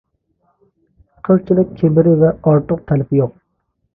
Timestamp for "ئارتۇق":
2.53-2.83